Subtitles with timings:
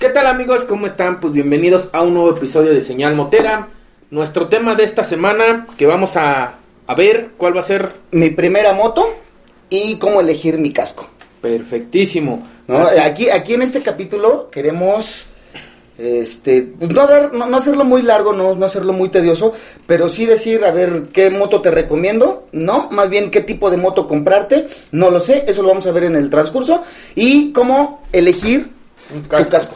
[0.00, 0.64] ¿Qué tal amigos?
[0.64, 1.20] ¿Cómo están?
[1.20, 3.68] Pues bienvenidos a un nuevo episodio de Señal Motera.
[4.10, 6.54] Nuestro tema de esta semana que vamos a,
[6.86, 7.92] a ver cuál va a ser.
[8.10, 9.06] Mi primera moto
[9.68, 11.06] y cómo elegir mi casco.
[11.42, 12.48] Perfectísimo.
[12.66, 12.78] ¿no?
[12.78, 15.26] Así- Aquí, aquí en este capítulo queremos
[15.98, 19.52] este pues, no, dar- no, no hacerlo muy largo, no, no hacerlo muy tedioso,
[19.86, 23.76] pero sí decir, a ver, qué moto te recomiendo, no, más bien qué tipo de
[23.76, 26.82] moto comprarte, no lo sé, eso lo vamos a ver en el transcurso,
[27.14, 28.70] y cómo elegir
[29.14, 29.74] Un tu casco.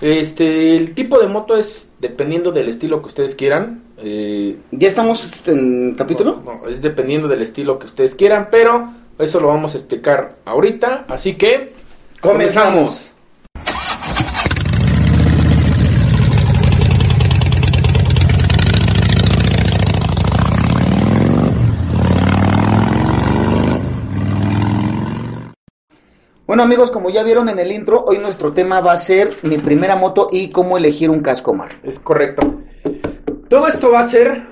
[0.00, 3.82] Este, el tipo de moto es dependiendo del estilo que ustedes quieran.
[3.98, 6.42] eh, ¿Ya estamos en capítulo?
[6.44, 10.36] no, no, es dependiendo del estilo que ustedes quieran, pero eso lo vamos a explicar
[10.44, 11.06] ahorita.
[11.08, 11.72] Así que
[12.20, 13.10] Comenzamos.
[26.46, 29.58] Bueno amigos, como ya vieron en el intro, hoy nuestro tema va a ser mi
[29.58, 31.72] primera moto y cómo elegir un casco mar.
[31.82, 32.60] Es correcto.
[33.48, 34.44] Todo esto va a ser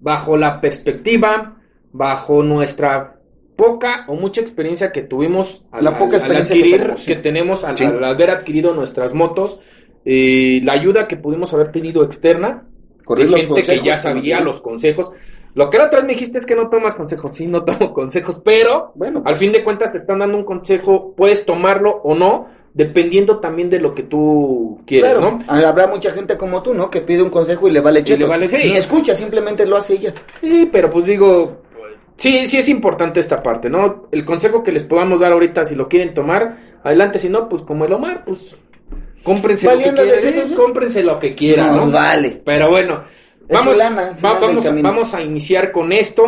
[0.00, 1.56] bajo la perspectiva,
[1.92, 3.16] bajo nuestra
[3.54, 7.00] poca o mucha experiencia que tuvimos al, La poca al- al experiencia que adquirir, tenemos,
[7.02, 7.06] sí.
[7.06, 7.84] que tenemos al, Sí.
[7.84, 9.60] al haber adquirido nuestras motos,
[10.04, 12.64] eh, la ayuda que pudimos haber tenido externa,
[13.04, 15.10] Correr de gente que ya sabía los consejos.
[15.54, 17.92] Lo que la otra vez me dijiste es que no tomas consejos, sí, no tomo
[17.94, 22.14] consejos, pero Bueno, al fin de cuentas te están dando un consejo, puedes tomarlo o
[22.14, 25.44] no, dependiendo también de lo que tú quieres, Claro, ¿no?
[25.52, 26.88] habrá mucha gente como tú, ¿no?
[26.90, 28.20] Que pide un consejo y le vale cheto.
[28.20, 28.56] le vale, sí.
[28.56, 30.14] Ni escucha, simplemente lo hace ella.
[30.40, 31.60] Sí, pero pues digo,
[32.16, 34.08] sí, sí es importante esta parte, ¿no?
[34.10, 37.60] El consejo que les podamos dar ahorita, si lo quieren tomar, adelante, si no, pues
[37.60, 38.56] como el Omar, pues
[39.22, 40.54] cómprense lo que quieran, sí, sí.
[40.54, 41.92] cómprense lo que quieran, Nos ¿no?
[41.92, 42.40] vale.
[42.44, 43.04] Pero bueno,
[43.52, 44.40] vamos, lana, va-
[44.82, 46.24] vamos, a iniciar con esto.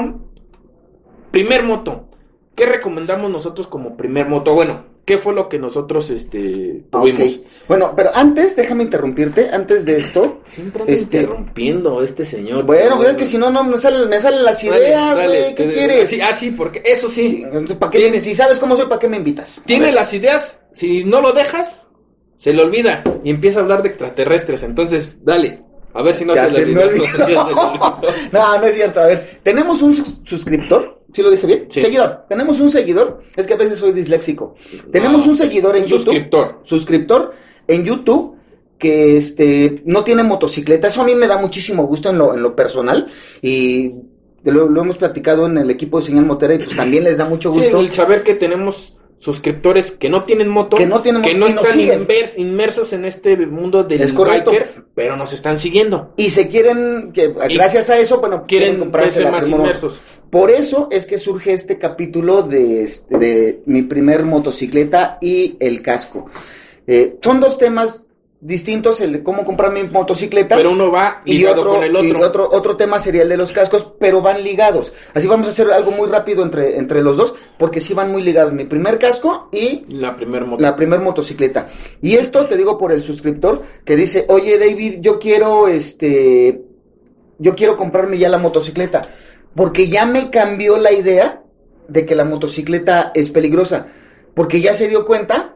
[1.31, 2.09] Primer moto,
[2.55, 4.55] ¿qué recomendamos nosotros como primer moto?
[4.55, 7.41] Bueno, ¿qué fue lo que nosotros este, Ah, tuvimos?
[7.67, 10.43] Bueno, pero antes, déjame interrumpirte, antes de esto.
[10.49, 12.65] Siempre Este- interrumpiendo este señor.
[12.65, 15.55] Bueno, es que si no, no me salen, me salen las ideas, güey.
[15.57, 16.11] ¿Qué te- quieres?
[16.11, 17.43] Sí, ah, sí, porque eso sí.
[17.45, 19.61] Entonces, ¿para qué me- si sabes cómo soy, ¿para qué me invitas?
[19.67, 21.89] Tiene las ideas, si no lo dejas,
[22.37, 24.63] se le olvida y empieza a hablar de extraterrestres.
[24.63, 25.63] Entonces, dale,
[25.95, 27.05] a ver si no se, le me olvidó.
[27.05, 27.05] olvidó.
[27.17, 28.01] Ya se le olvidó.
[28.33, 29.01] no, no es cierto.
[29.01, 31.01] A ver, tenemos un sus- suscriptor.
[31.13, 31.67] ¿Sí lo dije bien?
[31.71, 31.81] Sí.
[31.81, 32.25] Seguidor.
[32.29, 33.23] Tenemos un seguidor.
[33.37, 34.57] Es que a veces soy disléxico.
[34.91, 36.05] Tenemos No, un seguidor en YouTube.
[36.05, 36.61] suscriptor.
[36.65, 37.33] suscriptor
[37.69, 38.35] en YouTube
[38.79, 40.89] que este no tiene motocicleta.
[40.89, 43.07] Eso a mí me da muchísimo gusto en lo, en lo personal
[43.41, 43.95] y
[44.43, 47.25] lo, lo hemos platicado en el equipo de Señal Motera y pues también les da
[47.27, 47.79] mucho Sí, gusto.
[47.81, 51.79] el saber que tenemos suscriptores que no tienen moto, Que no tienen moto no están
[51.81, 56.13] inver- inmersos en este mundo del Es biker, pero nos están siguiendo.
[56.17, 60.01] Y se quieren, que Y gracias a eso, bueno, quieren, Quieren comprarse la más inmersos.
[60.31, 65.81] Por eso es que surge este capítulo de, este- de mi primer motocicleta y el
[65.81, 66.29] casco.
[66.87, 68.11] Eh, son dos temas
[68.45, 70.55] distintos, el de cómo comprar mi motocicleta.
[70.55, 72.27] Pero uno va y ligado otro, con el y otro.
[72.27, 74.93] otro, otro tema sería el de los cascos, pero van ligados.
[75.15, 78.21] Así vamos a hacer algo muy rápido entre, entre los dos, porque sí van muy
[78.21, 78.53] ligados.
[78.53, 80.63] Mi primer casco y La primer moto.
[80.63, 81.69] la primer motocicleta.
[82.03, 86.63] Y esto te digo por el suscriptor que dice, oye David, yo quiero este,
[87.39, 89.09] yo quiero comprarme ya la motocicleta,
[89.57, 91.43] porque ya me cambió la idea
[91.89, 93.87] de que la motocicleta es peligrosa,
[94.35, 95.54] porque ya se dio cuenta,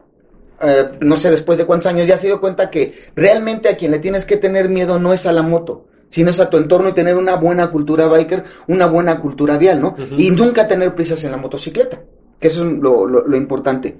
[0.61, 3.91] eh, no sé después de cuántos años, ya se dio cuenta que realmente a quien
[3.91, 6.89] le tienes que tener miedo no es a la moto, sino es a tu entorno
[6.89, 9.95] y tener una buena cultura biker, una buena cultura vial, ¿no?
[10.17, 12.01] Y nunca tener prisas en la motocicleta,
[12.39, 13.97] que eso es lo, lo- lo importante.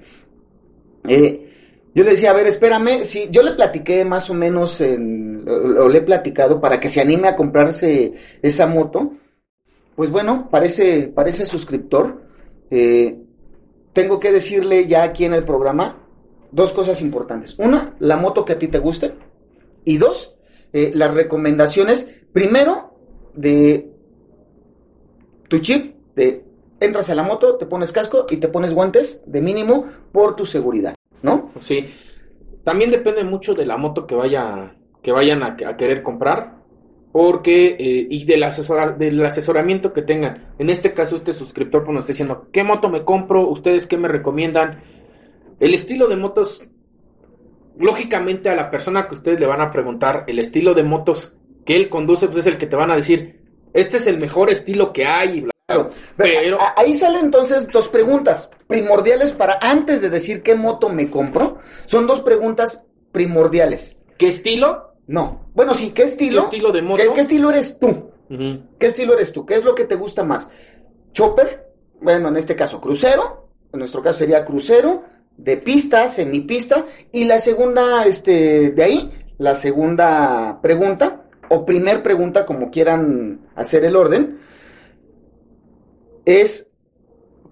[1.08, 1.46] Eh,
[1.94, 5.84] yo le decía, a ver, espérame, si yo le platiqué más o menos, en, o,
[5.84, 9.12] o le he platicado para que se anime a comprarse esa moto,
[9.96, 12.22] pues bueno, parece, parece suscriptor.
[12.70, 13.18] Eh,
[13.92, 15.96] tengo que decirle ya aquí en el programa
[16.52, 17.58] dos cosas importantes.
[17.58, 19.14] Una, la moto que a ti te guste.
[19.84, 20.36] Y dos,
[20.72, 22.94] eh, las recomendaciones, primero,
[23.34, 23.90] de
[25.48, 26.44] tu chip, de
[26.80, 30.46] entras a la moto, te pones casco y te pones guantes de mínimo por tu
[30.46, 31.50] seguridad, ¿no?
[31.60, 31.90] Sí.
[32.64, 36.60] También depende mucho de la moto que vaya que vayan a, a querer comprar.
[37.12, 40.52] Porque, eh, y del, asesora- del asesoramiento que tengan.
[40.60, 43.48] En este caso, este suscriptor pues, nos está diciendo, ¿qué moto me compro?
[43.48, 44.80] ¿Ustedes qué me recomiendan?
[45.60, 46.68] El estilo de motos
[47.78, 51.34] lógicamente a la persona que ustedes le van a preguntar el estilo de motos
[51.64, 53.40] que él conduce, pues es el que te van a decir,
[53.72, 55.38] este es el mejor estilo que hay.
[55.38, 55.50] y bla.
[55.66, 55.90] Claro.
[56.16, 61.58] Pero ahí salen entonces dos preguntas primordiales para antes de decir qué moto me compro.
[61.86, 62.82] Son dos preguntas
[63.12, 63.96] primordiales.
[64.18, 64.94] ¿Qué estilo?
[65.06, 65.48] No.
[65.54, 66.40] Bueno, sí, ¿qué estilo?
[66.40, 67.02] ¿Qué estilo de moto?
[67.02, 68.10] ¿Qué, qué estilo eres tú?
[68.78, 69.46] ¿Qué estilo eres tú?
[69.46, 70.50] ¿Qué es lo que te gusta más?
[71.12, 71.68] ¿Chopper?
[72.00, 73.48] Bueno, en este caso, crucero.
[73.72, 75.04] En nuestro caso sería crucero,
[75.36, 76.84] de pista, semipista.
[77.12, 83.84] Y la segunda, este, de ahí, la segunda pregunta, o primer pregunta, como quieran hacer
[83.84, 84.38] el orden,
[86.24, 86.70] es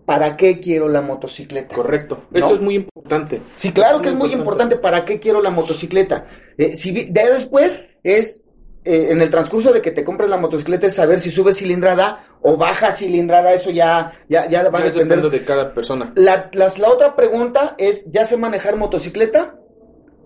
[0.08, 1.75] ¿para qué quiero la motocicleta?
[1.75, 2.25] Correcto.
[2.30, 2.38] ¿No?
[2.38, 3.42] Eso es muy importante.
[3.56, 6.25] Sí, claro que es muy importante para qué quiero la motocicleta.
[6.56, 8.42] Eh, si de después es,
[8.90, 12.25] eh, en el transcurso de que te compres la motocicleta, es saber si sube cilindrada
[12.40, 15.19] o baja cilindrada, eso ya, ya, ya va a depender.
[15.19, 16.12] depende de cada persona.
[16.17, 19.56] La, las- la otra pregunta es, ¿ya sé manejar motocicleta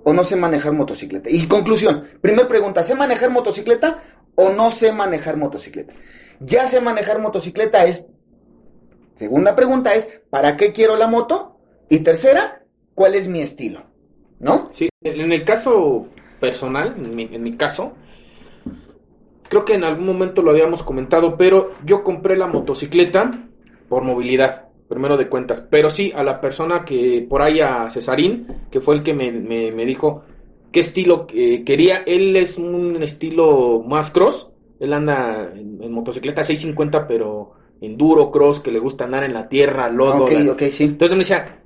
[0.05, 1.29] o no sé manejar motocicleta?
[1.31, 3.99] Y conclusión, primer pregunta, ¿sé manejar motocicleta
[4.37, 5.93] o no sé manejar motocicleta?
[6.41, 8.07] Ya sé manejar motocicleta es,
[9.15, 11.59] segunda pregunta es, ¿para qué quiero la moto?
[11.89, 12.63] Y tercera,
[12.95, 13.85] ¿cuál es mi estilo?
[14.41, 14.69] ¿No?
[14.73, 16.07] Sí, en el caso
[16.41, 17.93] personal, en mi, en mi caso,
[19.53, 23.31] creo que en algún momento lo habíamos comentado, pero yo compré la motocicleta
[23.87, 25.61] por movilidad, primero de cuentas.
[25.69, 29.31] Pero sí, a la persona que por ahí, a Cesarín, que fue el que me,
[29.31, 30.23] me- me dijo
[30.73, 34.49] qué estilo eh, quería, él es un estilo más cross,
[34.81, 37.53] él anda en, en motocicleta 650, pero
[37.83, 40.25] enduro cross, que le gusta andar en la tierra, lodo.
[40.25, 40.85] ok, la- ok, sí.
[40.85, 41.59] entonces me decía,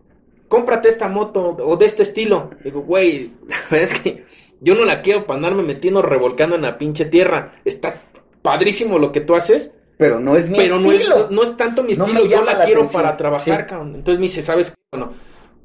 [0.49, 2.51] cómprate esta moto o de este estilo.
[2.65, 4.25] Digo, güey, la verdad es que
[4.61, 7.55] yo no la quiero para andarme metiendo revolcando en la pinche tierra.
[7.65, 8.03] Está
[8.43, 11.19] padrísimo lo que tú haces, Pero no es mi pero no es, estilo.
[11.19, 13.67] no, no es tanto mi No estilo, yo la, la quiero atención, para trabajar, sí.
[13.69, 13.95] cabrón.
[13.97, 14.77] Entonces me dice, ¿sabes qué?
[14.93, 15.13] Bueno,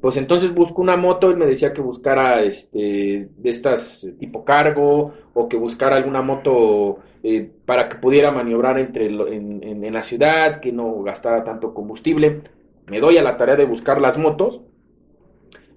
[0.00, 4.44] pues entonces busco una moto, él me decía que buscara este de estas eh, tipo
[4.44, 9.84] cargo o que buscara alguna moto eh, para que pudiera maniobrar entre lo- en, en-
[9.84, 12.40] en la ciudad, que no gastara tanto combustible.
[12.88, 14.60] Me doy a la tarea de buscar las motos.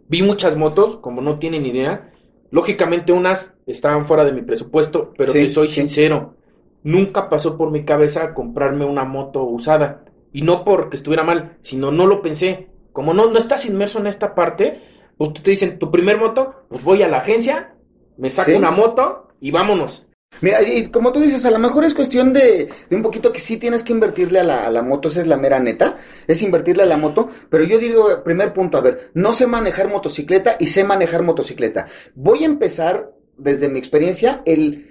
[0.08, 2.12] Vi muchas motos, como no tienen idea.
[2.52, 5.76] Lógicamente unas estaban fuera de mi presupuesto, pero Sí, te soy sí.
[5.82, 6.36] sincero,
[6.84, 10.06] nunca pasó por mi cabeza comprarme una moto usada.
[10.32, 12.68] Y no porque estuviera mal, sino no lo pensé.
[12.92, 14.82] Como no, no estás inmerso en esta parte,
[15.18, 17.74] pues tú te dicen, tu primer moto, pues voy a la agencia,
[18.18, 18.58] me saco Sí.
[18.58, 20.05] una moto y vámonos.
[20.42, 23.40] Mira, y como tú dices, a lo mejor es cuestión de, de un poquito que
[23.40, 25.98] sí tienes que invertirle a la, a la moto, esa es la mera neta,
[26.28, 29.90] es invertirle a la moto, pero yo digo, primer punto, a ver, no sé manejar
[29.90, 31.86] motocicleta y sé manejar motocicleta.
[32.16, 34.90] Voy a empezar, desde mi experiencia, el,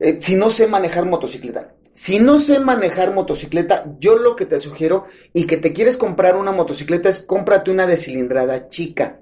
[0.00, 1.74] eh, si no sé manejar motocicleta.
[1.94, 6.36] Si no sé manejar motocicleta, yo lo que te sugiero y que te quieres comprar
[6.36, 9.20] una motocicleta es cómprate una de cilindrada chica.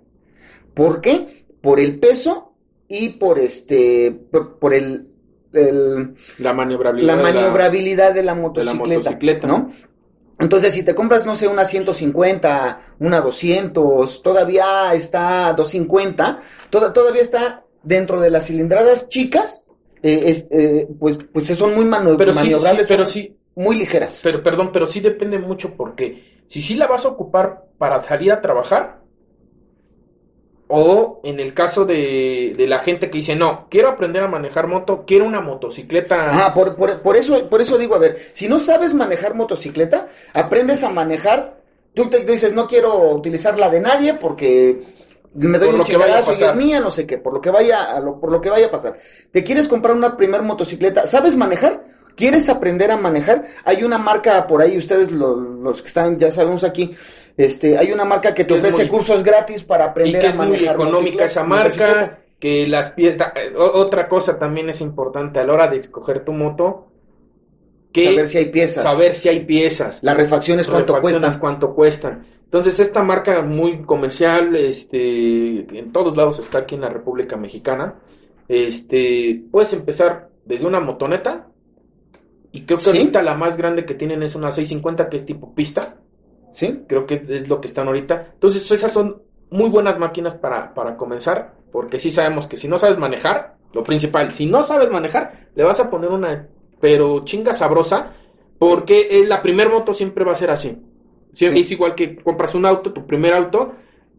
[0.72, 1.44] ¿Por qué?
[1.60, 2.54] Por el peso
[2.88, 5.11] y por este, por, por el,
[5.52, 7.16] el, La maniobrabilidad.
[7.16, 9.46] la de maniobrabilidad de la motocicleta, motocicleta.
[9.46, 9.70] ¿no?
[10.38, 16.40] Entonces, si te compras, no sé, una 150, una 200, todavía está 250,
[16.70, 19.66] toda- todavía está dentro de las cilindradas chicas,
[20.02, 24.20] eh, es, eh, pues, pues son muy Pero sí, maniobrables, sí, pero sí, muy ligeras.
[24.24, 28.32] pero perdón, pero sí depende mucho porque si sí la vas a ocupar para salir
[28.32, 29.01] a trabajar,
[30.74, 34.68] o en el caso de, de la gente que dice, no, quiero aprender a manejar
[34.68, 36.46] moto, quiero una motocicleta.
[36.46, 40.08] Ah, por, por, por eso, por eso digo, a ver, si no sabes manejar motocicleta,
[40.32, 41.60] aprendes a manejar,
[41.92, 44.80] tú te dices, no quiero utilizar la de nadie porque
[45.34, 47.94] me doy Por un chingadazo y es mía, no sé qué, por lo que vaya,
[47.94, 48.96] a lo, por lo que vaya a pasar.
[49.30, 51.06] ¿Te quieres comprar una primer motocicleta?
[51.06, 51.84] ¿Sabes manejar?
[52.16, 53.44] ¿Quieres aprender a manejar?
[53.64, 56.94] Hay una marca por ahí, ustedes lo- los que están, ya sabemos aquí,
[57.36, 60.26] este, hay una marca que te Que ofrece muy- cursos gratis para y aprender que
[60.26, 63.32] a es muy manejar económica esa marca, que las piezas...
[63.56, 66.88] Otra cosa también es importante a la hora de escoger tu moto,
[67.92, 68.82] que Saber si hay piezas.
[68.84, 70.02] saber si hay piezas.
[70.02, 71.40] Las refacciones cuánto refacciones, cuestan.
[71.40, 72.26] cuánto cuestan.
[72.44, 77.94] Entonces, esta marca muy comercial, este, en todos lados está aquí en la República Mexicana.
[78.48, 81.46] Este, puedes empezar desde una motoneta.
[82.52, 82.90] Y creo que Sí.
[82.98, 85.96] ahorita la más grande que tienen es una 650 que es tipo pista.
[86.50, 86.84] ¿Sí?
[86.86, 88.28] Creo que es lo que están ahorita.
[88.34, 91.54] Entonces, esas son muy buenas máquinas para, para comenzar.
[91.72, 95.64] Porque sí sabemos que si no sabes manejar, lo principal, si no sabes manejar, le
[95.64, 96.46] vas a poner una,
[96.78, 98.12] pero chinga sabrosa.
[98.58, 100.76] Porque la primer moto siempre va a ser así.
[101.32, 101.60] Sí, Sí.
[101.60, 103.72] Es igual que compras un auto, tu primer auto,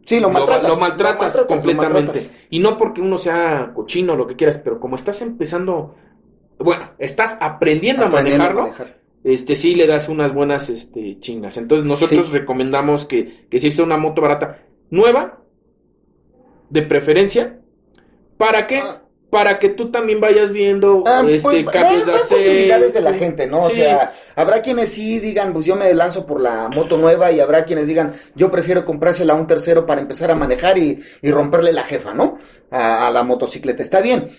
[0.06, 0.68] Sí, lo maltratas.
[0.70, 1.94] lo maltratas lo completamente.
[2.08, 2.34] maltratas.
[2.50, 5.96] Y no porque uno sea cochino, lo que quieras, pero como estás empezando,
[6.60, 8.98] bueno, estás aprendiendo, Aprendiendo a manejarlo, manejar.
[9.24, 11.58] este sí le das unas buenas este chingas.
[11.58, 12.34] Entonces nosotros Sí.
[12.34, 15.40] recomendamos que, que si es una moto barata, nueva,
[16.70, 17.60] de preferencia,
[18.38, 18.78] ¿Para qué?
[18.78, 19.00] Ah.
[19.30, 23.14] Para que tú también vayas viendo Ah, este, pues, cambios de va posibilidades de la
[23.14, 23.64] gente, ¿no?
[23.64, 27.40] O sea, habrá quienes sí digan, pues yo me lanzo por la moto nueva y
[27.40, 31.32] habrá quienes digan, yo prefiero comprársela a un tercero para empezar a manejar y, y
[31.32, 32.38] romperle la jefa, ¿no?
[32.70, 33.82] A, a la motocicleta.
[33.82, 34.30] Está bien.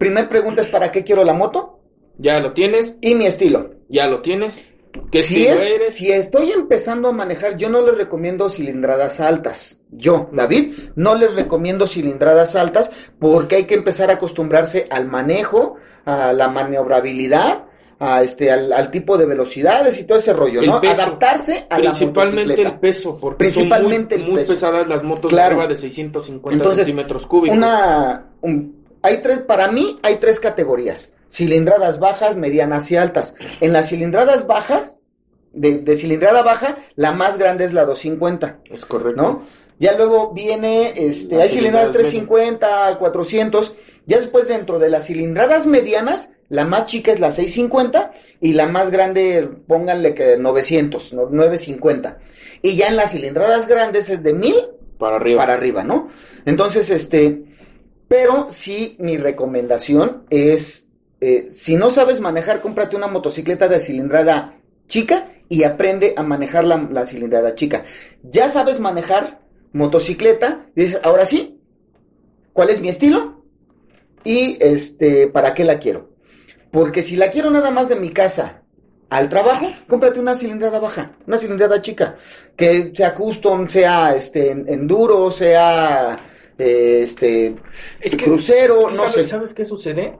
[0.00, 1.76] Primer pregunta es, ¿para qué quiero la moto?
[2.16, 3.70] ya lo tienes, Y mi estilo.
[3.88, 4.66] ya lo tienes.
[5.12, 5.96] ¿Qué si, estilo es- eres?
[5.96, 9.80] si estoy empezando a manejar, yo no les recomiendo cilindradas altas.
[9.90, 15.76] Yo, David, no les recomiendo cilindradas altas porque hay que empezar a acostumbrarse al manejo,
[16.06, 17.64] a la maniobrabilidad,
[17.98, 20.80] a este, al, al tipo de velocidades y todo ese rollo, El ¿no?
[20.80, 21.02] peso.
[21.02, 24.52] Adaptarse a la Principalmente el peso, porque Principalmente son el muy, muy peso.
[24.54, 25.56] pesadas las motos Claro.
[25.56, 27.56] arriba de 650 Entonces, centímetros cúbicos.
[27.56, 31.12] Una, un- hay tres, para mí hay tres categorías.
[31.30, 33.34] Cilindradas bajas, medianas y altas.
[33.60, 35.00] En las cilindradas bajas,
[35.52, 38.58] de, de cilindrada baja, la más grande es la 250.
[38.70, 39.20] Es correcto.
[39.22, 39.42] ¿no?
[39.78, 43.74] Ya luego viene, este, Las hay cilindradas cilindradas 350, 400.
[44.06, 48.66] Ya después dentro de las cilindradas medianas, la más chica es la 650 y la
[48.66, 52.18] más grande, pónganle que 900, no- 950.
[52.62, 54.54] Y ya en las cilindradas grandes es de 1000
[54.98, 55.38] Para arriba.
[55.38, 56.08] para arriba, ¿no?
[56.44, 57.44] Entonces, este,
[58.10, 60.88] pero sí mi recomendación es,
[61.20, 64.56] eh, si no sabes manejar, cómprate una motocicleta de cilindrada
[64.88, 67.84] chica y aprende a manejar la, la cilindrada chica.
[68.24, 69.38] Ya sabes manejar
[69.72, 71.60] motocicleta, dices, ahora sí,
[72.52, 73.44] ¿cuál es mi estilo?
[74.24, 76.10] Y este, ¿para qué la quiero?
[76.72, 78.62] Porque si la quiero nada más de mi casa
[79.08, 82.16] al trabajo, cómprate una cilindrada baja, una cilindrada chica,
[82.56, 86.24] que sea custom, sea este en- enduro, sea
[86.60, 87.56] este
[88.00, 89.26] Es que- crucero, no ¿sabes, sé.
[89.26, 90.18] ¿Sabes qué sucede?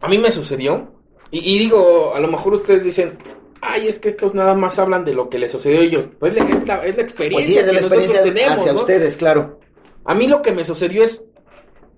[0.00, 0.92] A mí me sucedió.
[1.30, 3.18] Y, y digo, a lo mejor ustedes dicen,
[3.60, 6.10] ay, es que estos nada más hablan de lo que les sucedió y yo.
[6.18, 8.04] Pues es la, es la- es la experiencia Pues sí, es de la que nosotros
[8.04, 8.58] experiencia tenemos.
[8.60, 8.78] hacia ¿no?
[8.80, 9.58] ustedes, claro.
[10.04, 11.26] A mí lo que me sucedió es,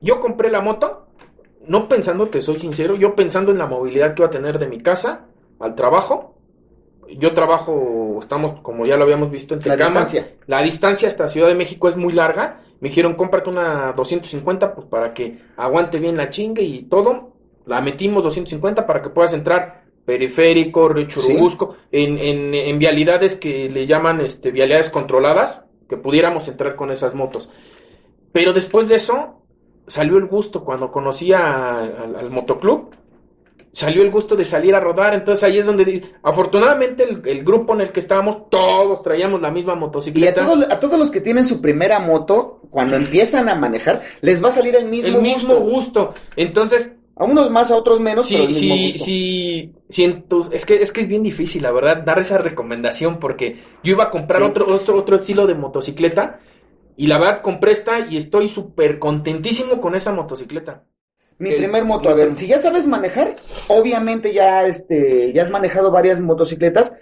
[0.01, 1.07] yo compré la moto,
[1.67, 4.67] no pensando, te soy sincero, yo pensando en la movilidad que iba a tener de
[4.67, 5.27] mi casa
[5.61, 6.37] al trabajo.
[7.19, 9.85] Yo trabajo, estamos, como ya lo habíamos visto, en La Tecama.
[9.87, 10.35] distancia.
[10.47, 12.63] La distancia hasta Ciudad de México es muy larga.
[12.81, 17.35] Me dijeron, cómprate una 250, pues para que aguante bien la chingue y todo.
[17.67, 23.69] La metimos 250 para que puedas entrar periférico, Río Churubusco, en, en, en vialidades que
[23.69, 27.51] le llaman este, vialidades controladas, que pudiéramos entrar con esas motos.
[28.33, 29.43] Pero después de eso,
[29.87, 32.95] salió el gusto cuando conocí a- al, al motoclub.
[33.73, 37.73] Salió el gusto de salir a rodar, entonces ahí es donde, afortunadamente, el, el grupo
[37.75, 40.45] en el que estábamos, todos traíamos la misma Y a motocicleta.
[40.45, 44.49] todos, a todos los que tienen su primera moto, cuando empiezan a manejar, les va
[44.49, 46.15] a salir el mismo, el mismo gusto.
[46.37, 49.05] Entonces, A unos más, a otros menos, pero el sí, mismo sí, gusto.
[49.05, 52.39] sí, sí, en tus- es que es que es bien difícil, la verdad, dar esa
[52.39, 54.49] recomendación porque yo iba a comprar Sí.
[54.49, 56.41] otro, otro, otro estilo de motocicleta
[56.97, 60.85] y la verdad compré esta y estoy súper contentísimo con esa motocicleta.
[61.41, 63.35] Mi El- primer moto, a ver, si ya sabes manejar,
[63.69, 66.93] obviamente ya este, ya has manejado varias motocicletas.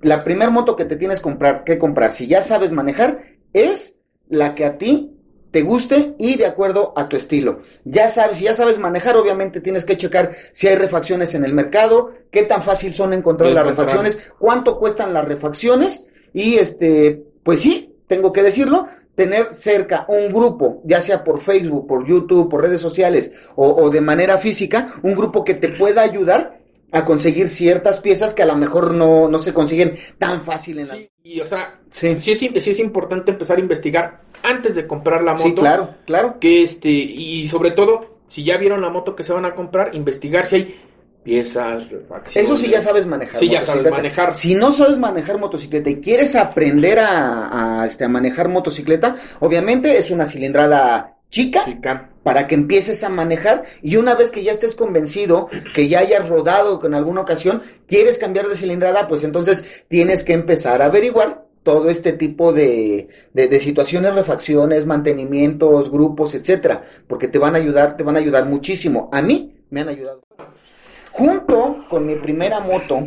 [0.00, 4.54] La primer moto que te tienes comprar, que comprar, si ya sabes manejar, es la
[4.54, 5.10] que a ti
[5.50, 7.62] te guste y de acuerdo a tu estilo.
[7.84, 11.52] Ya sabes, si ya sabes manejar, obviamente tienes que checar si hay refacciones en el
[11.52, 17.58] mercado, qué tan fácil son encontrar las refacciones, cuánto cuestan las refacciones y este, pues
[17.58, 22.62] sí, tengo que decirlo, tener cerca un grupo, ya sea por Facebook, por YouTube, por
[22.62, 26.60] redes sociales o, o de manera física, un grupo que te pueda ayudar
[26.92, 30.88] a conseguir ciertas piezas que a lo mejor no, no se consiguen tan fácil en
[30.88, 30.94] la...
[30.94, 34.86] Sí, y o sea, Sí, sí es, sí es importante empezar a investigar antes de
[34.86, 35.44] comprar la moto.
[35.44, 36.38] sí, claro, claro.
[36.40, 39.94] Que este, y sobre todo, si ya vieron la moto que se van a comprar,
[39.94, 40.80] investigar si hay
[41.22, 42.48] piezas, refacciones.
[42.48, 43.38] Eso sí ya sabes manejar.
[43.38, 44.34] Sí, ya sabes manejar.
[44.34, 49.96] Si no sabes manejar motocicleta y quieres aprender a, a, este, a manejar motocicleta, obviamente
[49.96, 52.10] es una cilindrada chica Chica.
[52.22, 56.28] para que empieces a manejar y una vez que ya estés convencido, que ya hayas
[56.28, 61.46] rodado en alguna ocasión, quieres cambiar de cilindrada, pues entonces tienes que empezar a averiguar
[61.62, 67.58] todo este tipo de, de, de situaciones, refacciones, mantenimientos, grupos, etcétera, porque te van a
[67.58, 69.08] ayudar, te van a ayudar muchísimo.
[69.12, 70.22] A mí me han ayudado.
[71.12, 73.02] Junto con mi primera moto,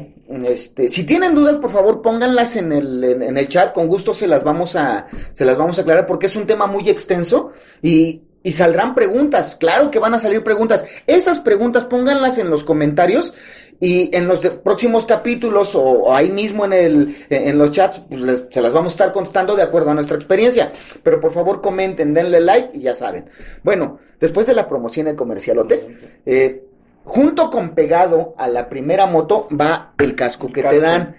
[0.45, 4.27] este, si tienen dudas, por favor, pónganlas en el, en, el chat, con gusto se
[4.27, 8.21] las vamos a, se las vamos a aclarar, porque es un tema muy extenso y,
[8.43, 10.85] y saldrán preguntas, claro que van a salir preguntas.
[11.07, 13.33] Esas preguntas pónganlas en los comentarios
[13.79, 18.45] y en los de- próximos capítulos o, ahí mismo en el, en los chats, pues
[18.49, 20.73] se las vamos a estar contestando de acuerdo a nuestra experiencia.
[21.03, 23.29] Pero por favor comenten, denle like y ya saben.
[23.63, 26.63] Bueno, después de la promoción de comercialote, eh,
[27.03, 31.15] junto con pegado a la primera moto va el casco que te dan.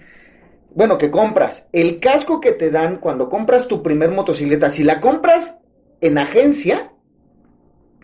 [0.73, 1.69] Bueno, que compras.
[1.71, 5.61] El casco que te dan cuando compras tu primer motocicleta, si la compras
[6.01, 6.91] en agencia,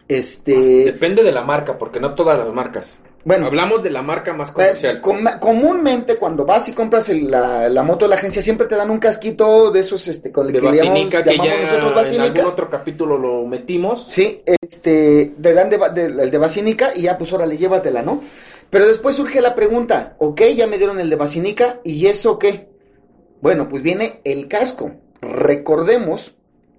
[0.08, 3.02] Este, Depende de la marca, porque no todas las marcas.
[3.24, 5.02] Bueno, Hablamos de la marca más Eh, comercial.
[5.02, 8.76] com- comúnmente cuando vas y compras el- la, la moto de la agencia siempre te
[8.76, 11.62] dan un casquito de esos este con el de que llamamos, Basinica, que llamamos ya
[11.62, 12.26] nosotros en Basínica.
[12.40, 14.06] algún otro capítulo lo metimos.
[14.08, 15.78] Sí, este, te dan de,
[16.24, 18.22] el de Basínica y ya pues órale, llévatela, ¿no?
[18.70, 22.70] Pero después surge la pregunta, ok, ya me dieron el de Basínica y eso qué?
[23.42, 24.92] Bueno, pues viene el casco.
[25.22, 26.34] Recordemos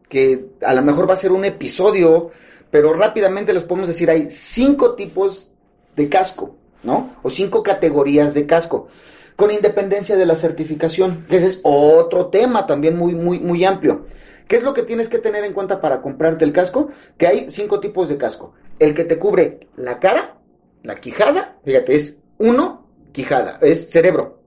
[0.08, 2.30] que a lo mejor va a ser un episodio,
[2.70, 5.51] pero rápidamente les podemos decir, hay cinco tipos
[5.96, 7.16] de casco, ¿no?
[7.22, 8.88] O cinco categorías de casco,
[9.36, 11.26] con independencia de la certificación.
[11.28, 14.06] Ese es otro tema también muy, muy, muy amplio.
[14.48, 16.88] ¿Qué es lo que tienes que tener en cuenta para comprarte el casco?
[17.16, 18.54] Que hay cinco tipos de casco.
[18.78, 20.38] El que te cubre la cara,
[20.82, 24.42] la quijada, fíjate, es uno, quijada, es cerebro,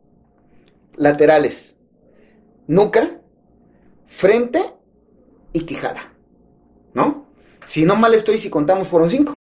[0.95, 1.79] laterales,
[2.67, 3.19] nuca,
[4.07, 4.73] frente
[5.53, 6.13] y quijada,
[6.93, 7.27] ¿no?
[7.65, 9.33] Si no mal estoy, si contamos, fueron cinco.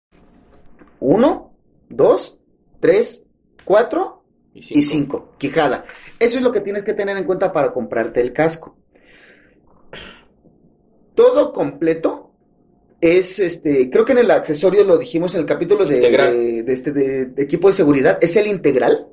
[1.00, 1.51] Uno,
[1.92, 2.40] dos,
[2.80, 3.26] tres,
[3.64, 5.84] cuatro y cinco, quijada.
[6.18, 8.76] Eso es lo que tienes que tener en cuenta para comprarte el casco.
[11.14, 12.30] Todo completo
[13.00, 16.32] es este, creo que en el accesorio lo dijimos en el capítulo de, Integral.
[16.36, 19.08] de- de este de, equipo de seguridad, es el integral,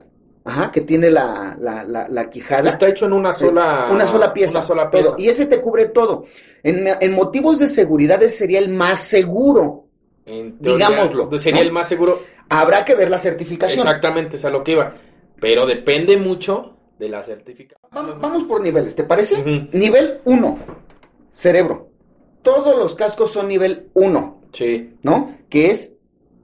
[0.46, 2.70] ajá, que tiene la, la, la, la quijada.
[2.70, 4.60] Está hecho en una sola, Una sola pieza.
[4.60, 5.02] Una sola todo.
[5.02, 5.16] pieza.
[5.18, 6.26] Y ese te cubre todo.
[6.64, 9.86] En, en motivos de seguridad ese sería el más seguro.
[10.26, 11.68] Digámoslo, Sería ¿no?
[11.68, 12.20] el más seguro.
[12.50, 13.86] Habrá que ver la certificación.
[13.88, 14.96] Exactamente, es a lo que iba.
[15.40, 17.90] Pero depende mucho de la certificación.
[17.96, 19.42] Va- Vamos por niveles, ¿te parece?
[19.72, 20.60] Nivel 1,
[21.30, 21.90] cerebro.
[22.42, 24.96] Todos los cascos son nivel 1, Sí.
[25.04, 25.38] ¿no?
[25.50, 25.96] Que es,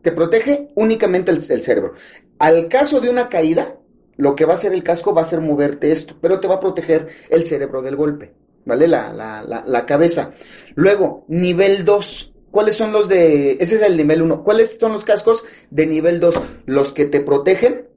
[0.01, 1.93] te protege únicamente el, el cerebro.
[2.37, 3.75] Al caso de una caída,
[4.17, 6.55] lo que va a hacer el casco va a ser moverte esto, pero te va
[6.55, 8.33] a proteger el cerebro del golpe,
[8.65, 8.87] ¿vale?
[8.87, 10.31] La, la, la, la cabeza.
[10.75, 12.33] Luego, nivel 2.
[12.55, 13.57] ¿Cuáles son los de...
[13.59, 14.41] Ese es el nivel 1.
[14.45, 16.39] ¿Cuáles son los cascos de nivel 2?
[16.67, 17.89] Los que te protegen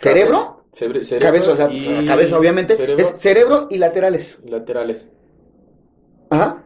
[0.00, 0.64] cerebro,
[1.20, 4.40] cabeza, o sea, y- cabeza obviamente, cerebro es cerebro y laterales.
[4.44, 5.06] laterales.
[6.30, 6.64] Ajá.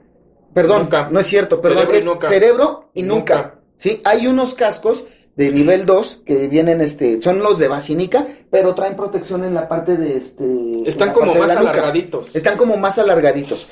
[0.55, 1.11] Perdón, Nuca.
[1.11, 2.29] no es cierto, perdón, Cerebro y es nuca.
[2.29, 3.37] cerebro y nuca.
[3.37, 3.55] Nuca.
[3.77, 5.05] Sí, hay unos cascos
[5.37, 9.69] de nivel 2 que vienen, este, son los de Basínica, pero traen protección en la
[9.69, 10.45] parte de este.
[10.87, 12.35] Están como más alargaditos.
[12.35, 13.69] Están como más alargaditos.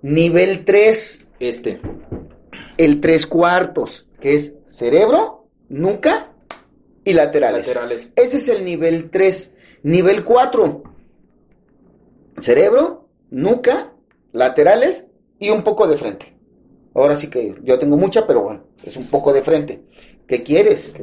[0.00, 1.78] Nivel 3, Este.
[2.84, 6.32] El 3 cuartos, que es cerebro, nuca
[7.04, 7.66] y laterales.
[7.66, 8.10] Laterales.
[8.16, 9.54] Ese es el nivel 3.
[9.82, 10.82] Nivel 4.
[12.40, 13.92] Cerebro, nuca,
[14.32, 16.34] laterales y un poco de frente.
[16.94, 19.84] Ahora sí que yo tengo mucha, pero bueno, es un poco de frente.
[20.30, 20.94] ¿Qué quieres?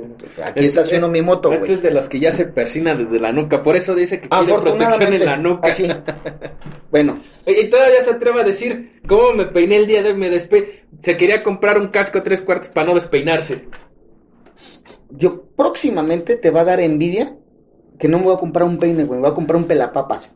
[0.41, 1.73] Aquí Este es- mi moto, Este güey.
[1.73, 3.61] es de los que ya se persina desde la nuca.
[3.61, 5.67] Por eso dice que quiere protección en la nuca.
[5.67, 5.85] así.
[6.89, 10.17] Bueno, Y todavía se atreve a decir, ¿cómo me peiné el día de hoy?
[10.17, 10.85] Me despe...
[11.01, 13.65] Se quería comprar un casco tres cuartos para no despeinarse.
[15.09, 17.35] yo próximamente te va a dar envidia
[17.99, 20.33] que no me voy a comprar un peine, güey, me voy a comprar un pelapapas.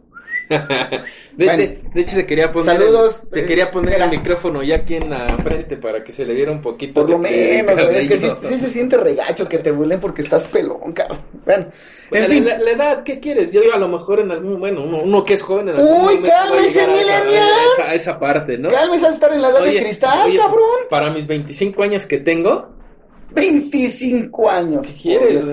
[1.37, 1.57] De, Bueno.
[1.63, 4.05] de- de hecho, se quería poner, Saludos, el, se eh, quería poner mira.
[4.05, 7.01] el micrófono ya aquí en la frente para que se le viera un poquito.
[7.01, 10.43] Por lo menos, güey, es que sí, se siente regacho que te burlen porque estás
[10.45, 11.21] pelón, cabrón.
[11.45, 11.67] Bueno,
[12.11, 12.45] en fin.
[12.45, 13.51] la, la edad, ¿qué quieres?
[13.51, 16.05] Yo, yo a lo mejor en algún, bueno, uno, uno que es joven en algún
[16.05, 16.95] Uy, cálmese, a
[17.79, 18.67] esa- esa, parte, ¿no?
[18.69, 20.65] Cálmese a estar en la edad de cristal, oye, cabrón.
[20.89, 22.69] Para mis 25 años que tengo,
[23.33, 24.85] 25 años.
[24.87, 25.45] ¿qué quieres?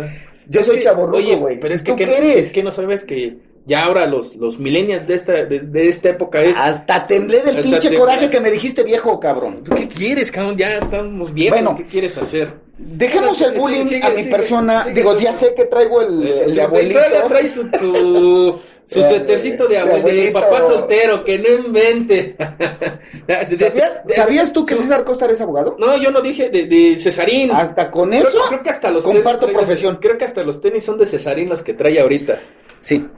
[0.51, 1.61] Yo soy chaborruco, güey.
[1.61, 2.37] pero es que, ¿Tú ¿qué, qué eres?
[2.47, 3.37] es que no sabes que
[3.69, 6.57] ya ahora los, los millennials de esta, de, de esta época es...
[6.57, 9.63] Hasta temblé del Hasta pinche coraje que me dijiste viejo, cabrón.
[9.77, 10.57] ¿Qué quieres, cabrón?
[10.57, 11.77] Ya estamos viejos, Bueno.
[11.77, 12.53] ¿qué quieres hacer?
[12.79, 14.85] Dejemos el bullying sigue, a mi sigue, persona.
[14.87, 17.01] Digo, ya sé que traigo el, el de abuelito.
[17.29, 22.37] Trae su, su, su De- suétercito de, de abue- de papá soltero, que no invente.
[23.57, 25.77] ¿Sabía- ¿Sabías tú que Su- César Costa es abogado?
[25.79, 27.51] No, yo no dije de, de Cesarín.
[27.51, 28.39] Hasta con Creo, eso.
[28.49, 29.99] creo que hasta los comparto tenis profesión.
[30.01, 32.41] Creo que hasta los tenis son de Cesarín los que trae ahorita.
[32.88, 33.07] Sí.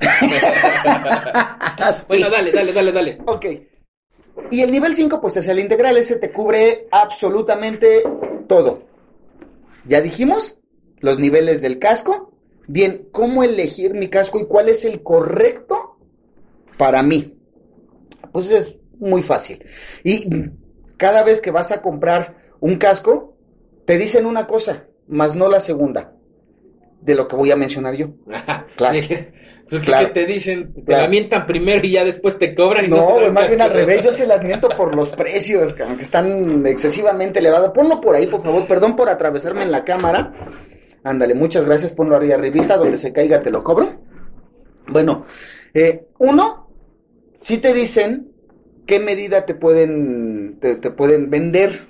[1.96, 2.04] Sí.
[2.08, 3.18] Bueno, dale, dale, dale, dale.
[3.24, 3.46] Ok.
[4.50, 5.96] Y el nivel 5, pues es el integral.
[5.96, 8.02] Ese te cubre absolutamente
[8.48, 8.82] todo.
[9.86, 10.58] Ya dijimos
[10.98, 12.34] los niveles del casco.
[12.66, 15.96] Bien, ¿cómo elegir mi casco y cuál es el correcto
[16.76, 17.38] para mí?
[18.32, 19.64] Pues es muy fácil.
[20.04, 20.28] Y
[20.96, 23.36] cada vez que vas a comprar un casco,
[23.86, 26.12] te dicen una cosa, más no la segunda,
[27.00, 28.10] de lo que voy a mencionar yo.
[28.76, 28.98] Claro.
[29.70, 30.10] ¿Pero qué- Claro.
[30.12, 30.74] te dicen?
[30.74, 31.02] Te Claro.
[31.04, 32.86] la mientan primero y ya después te cobran.
[32.86, 35.84] Y no, No, más bien al revés, yo se las miento por los precios, que
[36.00, 37.70] están excesivamente elevados.
[37.72, 40.32] Ponlo por ahí, por favor, perdón por atravesarme en la cámara.
[41.04, 44.00] Ándale, muchas gracias, ponlo arriba arribita, donde se caiga te lo cobro.
[44.88, 45.24] Bueno,
[45.72, 46.68] eh, uno,
[47.38, 48.32] si te dicen
[48.86, 51.86] qué medida te pueden, te, te pueden vender.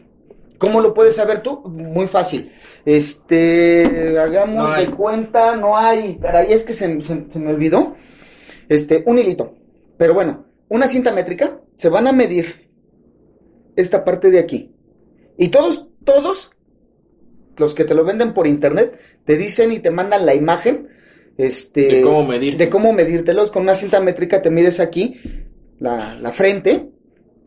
[0.60, 1.60] ¿Cómo lo puedes saber tú?
[1.68, 2.52] Muy fácil.
[2.84, 7.96] Este, hagamos No de cuenta, no hay, caray, es que se, se- se me olvidó.
[8.68, 9.54] Este, un hilito.
[9.96, 12.68] Pero bueno, una cinta métrica, se van a medir
[13.74, 14.74] esta parte de aquí.
[15.38, 16.50] Y todos, todos
[17.56, 20.88] los que te lo venden por internet te dicen y te mandan la imagen
[21.38, 22.58] este, De cómo medir.
[22.58, 23.50] de cómo medírtelo.
[23.50, 25.20] Con una cinta métrica te mides aquí
[25.78, 26.90] la, la frente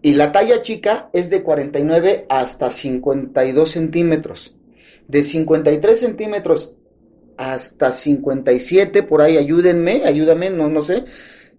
[0.03, 4.55] y la talla chica es de 49 hasta 52 centímetros.
[5.07, 6.75] De 53 centímetros
[7.37, 11.05] hasta 57, por ahí ayúdenme, ayúdame, no, no sé.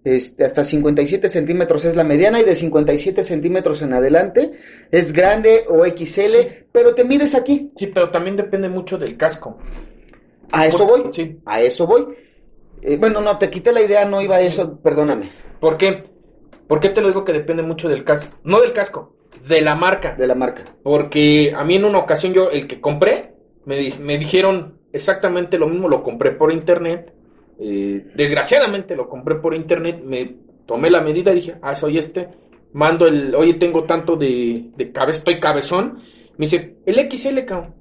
[0.03, 4.51] Este, hasta 57 centímetros es la mediana y de 57 centímetros en adelante
[4.91, 6.47] es grande o XL, Sí.
[6.71, 7.71] pero te mides aquí.
[7.75, 9.57] Sí, pero también depende mucho del casco.
[10.51, 11.05] A eso voy.
[11.11, 11.39] Sí.
[11.45, 12.05] A eso voy.
[12.83, 15.31] Eh, bueno, no, te quité la idea, no iba a eso, perdóname.
[15.59, 16.03] ¿Por qué?
[16.67, 18.37] ¿Por qué te lo digo que depende mucho del casco?
[18.43, 19.15] No del casco,
[19.47, 20.15] de la marca.
[20.15, 20.63] De la marca.
[20.83, 23.33] Porque a mí en una ocasión yo, el que compré,
[23.65, 27.13] me, di- me dijeron exactamente lo mismo, lo compré por internet.
[27.59, 32.27] eh, desgraciadamente lo compré por internet, me tomé la medida y dije, ah, soy este,
[32.73, 35.99] mando el, oye, tengo tanto de, de cabeza, estoy cabezón.
[36.37, 37.75] Me dice, el XL, cabrón.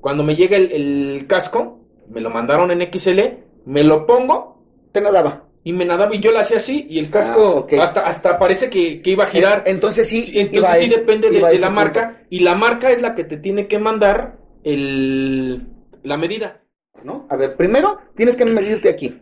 [0.00, 3.20] Cuando me llega el, el casco, me lo mandaron en XL,
[3.66, 5.44] me lo pongo Te nadaba.
[5.62, 8.70] Y me nadaba y yo lo hacía así y el casco Ah, hasta, hasta parece
[8.70, 9.64] que, que iba a girar.
[9.66, 11.70] Entonces sí, Sí, entonces sí ese- depende de, la punto.
[11.70, 15.66] marca y la marca es la que te tiene que mandar el,
[16.02, 16.62] la medida.
[17.04, 17.26] ¿no?
[17.30, 19.20] A ver, primero tienes que medirte aquí.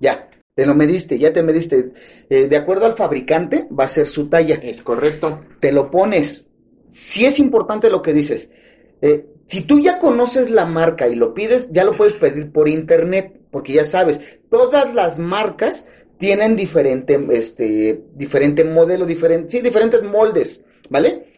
[0.00, 1.92] Ya, te lo mediste, ya te mediste.
[2.28, 4.56] Eh, de acuerdo al fabricante, va a ser su talla.
[4.56, 5.40] Es correcto.
[5.60, 6.50] Te lo pones.
[6.90, 8.52] Si es importante lo que dices.
[9.00, 12.68] Eh, si tú ya conoces la marca y lo pides, ya lo puedes pedir por
[12.68, 15.86] internet, porque ya sabes, todas las marcas
[16.18, 21.36] tienen diferente, este, diferente modelo, diferente, sí, diferentes moldes, ¿vale?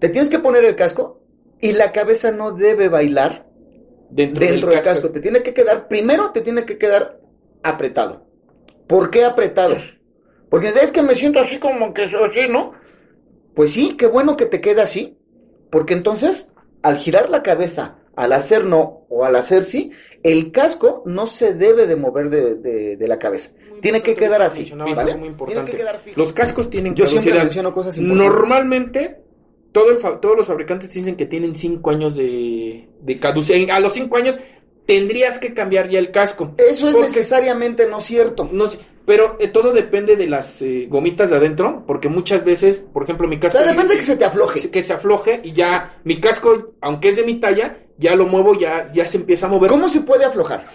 [0.00, 1.22] Te tienes que poner el casco
[1.62, 3.46] y la cabeza no debe bailar
[4.10, 5.08] Dentro, dentro del casco.
[5.08, 7.18] Te tiene que quedar, primero te tiene que quedar
[7.62, 8.26] apretado.
[8.86, 9.78] ¿Por qué apretado?
[10.50, 12.74] Porque es que me siento así como que así, ¿no?
[13.54, 15.16] Pues sí, qué bueno que te quede así.
[15.70, 19.90] Porque entonces, al girar la cabeza, al hacer no o al hacer sí,
[20.22, 23.50] el casco no se debe de mover de, de- de la cabeza.
[23.80, 24.68] Tiene que quedar así.
[24.76, 24.92] ¿vale?
[24.92, 25.70] muy Tiene importante.
[25.70, 26.20] que quedar fijo.
[26.20, 28.32] Los cascos tienen Yo siempre menciono cosas importantes.
[28.32, 29.16] Normalmente,
[29.72, 33.76] todo el fa- todos los fabricantes dicen que tienen 5 años de, de caducidad.
[33.76, 34.38] A los 5 años
[34.84, 36.54] tendrías que cambiar ya el casco.
[36.58, 38.48] Eso es necesariamente no cierto.
[38.50, 42.84] No sé, pero eh, todo depende de las eh, gomitas de adentro, porque muchas veces,
[42.92, 43.58] por ejemplo, mi O casco...
[43.58, 44.70] sea, depende que se te afloje.
[44.70, 48.54] que se afloje y ya mi casco, aunque es de mi talla, ya lo muevo,
[48.58, 49.70] ya, ya se empieza a mover.
[49.70, 50.66] ¿Cómo se puede aflojar?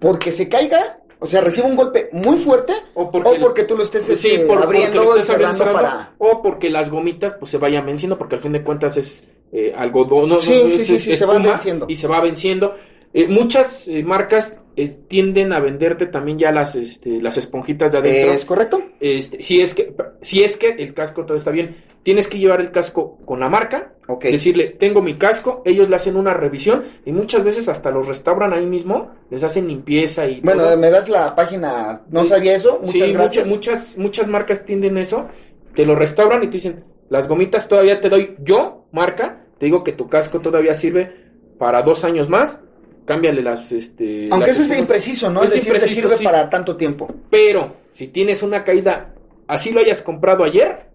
[0.00, 3.76] Porque se caiga, o sea, reciba un golpe muy fuerte, O porque, o porque tú
[3.76, 6.14] lo estés sí, este, por- abriendo lo estés abriendo, cerrando cerrando, para...
[6.18, 9.72] o porque las gomitas pues se vayan venciendo, porque al fin de cuentas es eh,
[9.76, 11.86] algodón, no, Sí, no, sí, es- sí, es se va venciendo.
[11.88, 12.74] y se va venciendo.
[13.14, 17.98] Eh, muchas eh, marcas eh, tienden a venderte también ya las, este, las esponjitas de
[17.98, 18.32] adentro.
[18.34, 18.82] ¿Es correcto?
[19.00, 21.76] Este, si es que, si es que el casco todo está bien,
[22.06, 24.26] tienes que llevar el casco con la marca, Ok.
[24.26, 28.52] decirle, tengo mi casco, ellos le hacen una revisión y muchas veces hasta los restauran
[28.52, 30.76] ahí mismo, les hacen limpieza y Bueno, todo.
[30.78, 32.28] me das la página, no Sí.
[32.28, 33.48] sabía eso, muchas Sí, gracias.
[33.48, 35.26] muchas, muchas, muchas marcas tienden eso,
[35.74, 39.82] te lo restauran y te dicen, las gomitas todavía te doy yo, marca, te digo
[39.82, 41.12] que tu casco todavía sirve
[41.58, 42.62] para dos años más,
[43.04, 44.28] cámbiale las, este...
[44.30, 45.40] Aunque las eso es impreciso, ¿no?
[45.42, 46.24] Es Es decir, te impreciso, sirve sí.
[46.24, 47.08] para tanto tiempo.
[47.30, 49.12] Pero, si tienes una caída,
[49.48, 50.86] así lo hayas comprado ayer,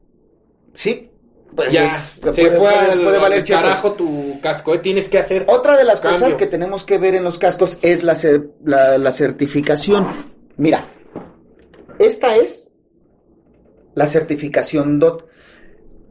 [0.74, 1.08] Sí.
[1.56, 3.62] Pues ya se puede- fue puede- al, puede al valer chetos.
[3.62, 4.80] carajo tu casco, ¿eh?
[4.80, 5.46] tienes que hacer...
[5.50, 6.22] Otra de las Cambio.
[6.22, 10.08] cosas que tenemos que ver en los cascos es la, cer- la, la certificación.
[10.56, 10.86] Mira,
[12.00, 12.72] esta es
[13.96, 15.26] la certificación DOT.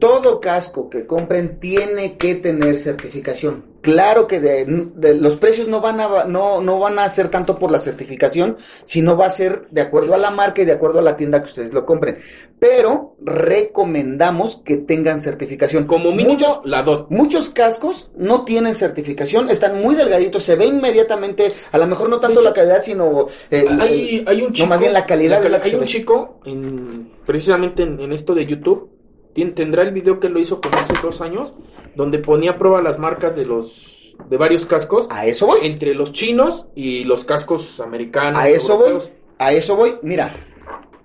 [0.01, 3.69] Todo casco que compren tiene que tener certificación.
[3.81, 7.57] Claro que de, de- los precios no van, a, no, no van a ser tanto
[7.57, 10.99] por la certificación, sino va a ser de acuerdo a la marca y de acuerdo
[10.99, 12.17] a la tienda que ustedes lo compren.
[12.59, 15.85] Pero recomendamos que tengan certificación.
[15.87, 17.09] Como mínimo, Muchos- la DOT.
[17.09, 22.19] Muchos cascos no tienen certificación, están muy delgaditos, se ve inmediatamente, a lo mejor no
[22.19, 24.65] tanto De hecho, la calidad, sino el- Hay, el- hay un chico.
[24.65, 25.87] no, más bien la calidad la es la que hay se un ve.
[25.87, 28.90] chico, en, precisamente en, en esto de YouTube,
[29.33, 31.53] tendrá el video que lo hizo como hace dos años,
[31.95, 35.95] donde ponía a prueba las marcas de los de varios cascos a eso voy, entre
[35.95, 38.39] los chinos y los cascos americanos.
[38.41, 38.99] a eso voy,
[39.37, 39.97] a eso voy.
[40.03, 40.31] Mira,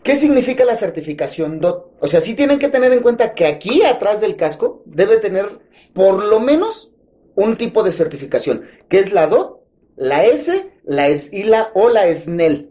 [0.03, 1.93] ¿qué significa la certificación DOT?
[2.01, 5.47] O sea, sí tienen que tener en cuenta que aquí atrás del casco debe tener
[5.93, 6.93] por lo menos
[7.35, 9.61] un tipo de certificación, que es la DOT,
[9.97, 12.71] la S, la SILA o la SNEL.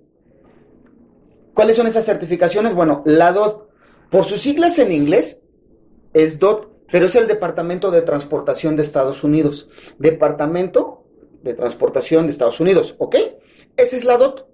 [1.53, 2.75] ¿Cuáles son esas certificaciones?
[2.75, 3.69] Bueno, la DOT,
[4.11, 5.44] por sus siglas en inglés,
[6.15, 9.69] es DOT pero es el Departamento de Transportación de Estados Unidos.
[9.97, 11.03] Departamento
[11.43, 13.15] de Transportación de Estados Unidos, ¿ok?
[13.75, 14.45] Esa es la DOT.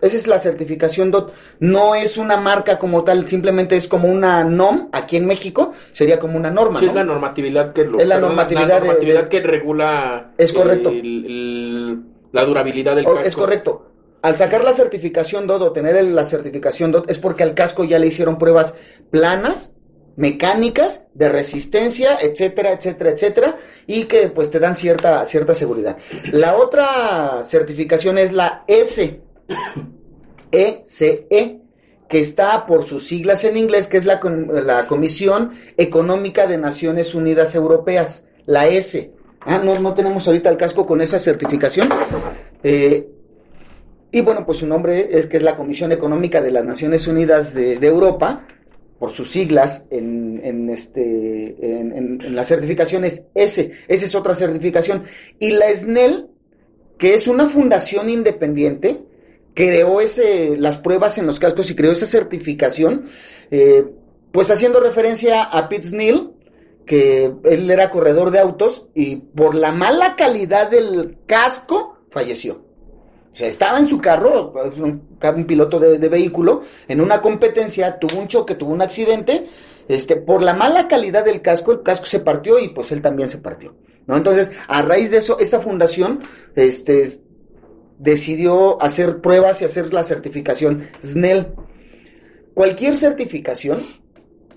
[0.00, 1.32] Esa es la certificación DOT.
[1.58, 6.18] No es una marca como tal, simplemente es como una NOM aquí en México, sería
[6.18, 6.78] como una norma.
[6.78, 6.92] Sí, ¿no?
[6.92, 10.90] es la normatividad que lo, Es la normatividad de- normatividad de- que regula Es correcto.
[10.90, 12.00] el- el-
[12.32, 13.20] la durabilidad del casco.
[13.20, 13.86] Es correcto.
[14.22, 17.98] Al sacar la certificación DOT o tener la certificación DOT es porque al casco ya
[17.98, 18.76] le hicieron pruebas
[19.10, 19.76] planas,
[20.20, 23.56] mecánicas, de resistencia, etcétera, etcétera, etcétera,
[23.86, 25.96] y que pues te dan cierta, cierta seguridad.
[26.30, 29.18] La otra certificación es la S,
[30.52, 31.60] ECE,
[32.06, 34.20] que está por sus siglas en inglés, que es la,
[34.62, 39.10] la Comisión Económica de Naciones Unidas Europeas, la S.
[39.46, 41.88] Ah, no, no tenemos ahorita el casco con esa certificación.
[42.62, 43.08] Eh,
[44.12, 47.54] y bueno, pues su nombre es que es la Comisión Económica de las Naciones Unidas
[47.54, 48.44] de Europa,
[49.00, 52.34] por sus siglas en, en este, en, en- en
[53.34, 53.72] S.
[53.88, 55.04] Esa es otra certificación.
[55.40, 56.28] Y la SNEL,
[56.98, 59.00] que es una fundación independiente,
[59.54, 63.06] creó ese, las pruebas en los cascos y creó esa certificación,
[63.50, 63.86] eh,
[64.32, 66.32] pues haciendo referencia a Pete Snell,
[66.86, 72.66] que él era corredor de autos y por la mala calidad del casco falleció.
[73.32, 78.20] O sea, estaba en su carro, un, piloto de, de vehículo, en una competencia, tuvo
[78.20, 79.48] un choque, tuvo un accidente,
[79.88, 83.28] este, por la mala calidad del casco, el casco se partió y pues él también
[83.28, 83.74] se partió.
[84.06, 84.16] ¿no?
[84.16, 86.22] Entonces, a raíz de eso, esa fundación,
[86.56, 87.24] este, es-
[87.98, 91.48] decidió hacer pruebas y hacer la certificación SNEL.
[92.54, 93.82] Cualquier certificación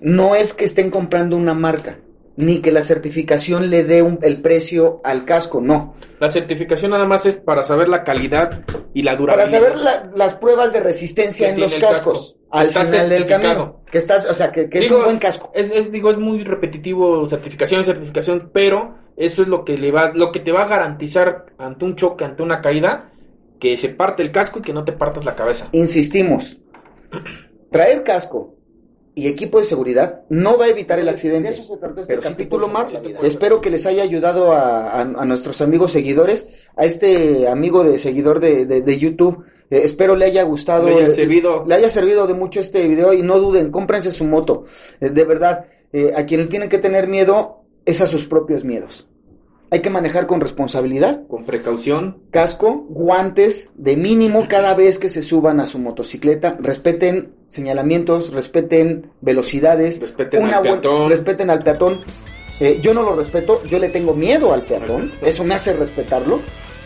[0.00, 1.98] no es que estén comprando una marca,
[2.36, 5.94] ni que la certificación le dé un- el precio al casco, no.
[6.18, 9.60] La certificación nada más es para saber la calidad y la Para durabilidad.
[9.60, 12.46] saber la- las pruebas de resistencia en los cascos casco.
[12.50, 13.80] al final del camino.
[13.90, 15.52] Que estás, o sea, que, que es un buen casco.
[15.54, 20.12] Es, es, digo, es muy repetitivo certificación, certificación, pero eso es lo que le va,
[20.12, 23.10] lo que te va a garantizar ante un choque, ante una caída,
[23.60, 25.68] que se parte el casco y que no te partas la cabeza.
[25.70, 26.58] Insistimos,
[27.70, 28.56] traer casco
[29.16, 31.48] y equipo de seguridad no va a evitar el accidente.
[31.48, 32.88] De eso se trata este Pero capítulo, Mar.
[33.22, 37.98] Espero que les haya ayudado a, a- a nuestros amigos seguidores, a este amigo de
[37.98, 39.44] seguidor de, de- de YouTube.
[39.70, 41.64] Eh, espero le haya gustado, Le haya eh, servido.
[41.66, 44.64] le haya servido de mucho este video y no duden, cómprense su moto.
[45.00, 48.64] Eh, de verdad, eh, a quien le tienen que tener miedo es a sus propios
[48.64, 49.06] miedos.
[49.70, 55.22] Hay que manejar con responsabilidad, Con precaución, casco, guantes de mínimo cada vez que se
[55.22, 56.56] suban a su motocicleta.
[56.60, 61.08] Respeten señalamientos, respeten velocidades, Respeten al buen- peatón.
[61.08, 62.00] respeten al peatón.
[62.60, 66.40] Eh, yo no lo respeto, yo le tengo miedo al peatón, eso me hace respetarlo,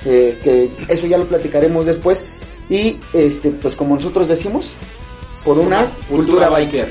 [0.04, 2.24] eh, que eso ya lo platicaremos después.
[2.70, 4.74] Y este, pues como nosotros decimos,
[5.44, 6.88] por una cultura biker.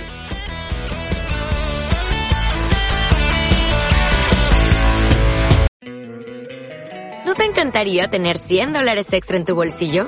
[7.25, 10.07] ¿No te encantaría tener 100 dólares extra en tu bolsillo?